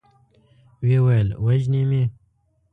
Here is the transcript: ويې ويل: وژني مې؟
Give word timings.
ويې 0.81 0.99
ويل: 1.05 1.27
وژني 1.43 1.81
مې؟ 1.89 2.03